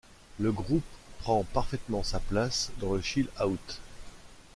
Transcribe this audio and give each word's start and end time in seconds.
Le 0.39 0.51
groupe 0.51 0.81
prend 1.19 1.43
parfaitement 1.43 2.01
sa 2.01 2.19
place 2.19 2.71
dans 2.79 2.95
le 2.95 3.01
chill-out. 3.01 3.79